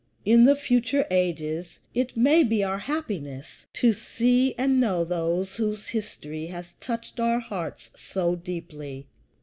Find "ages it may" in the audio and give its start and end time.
1.11-2.43